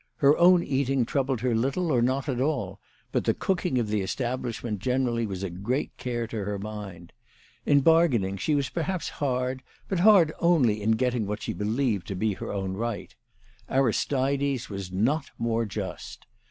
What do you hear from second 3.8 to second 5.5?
the establishment generally was a